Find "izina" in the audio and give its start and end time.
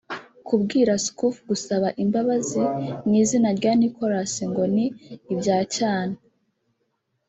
3.21-3.49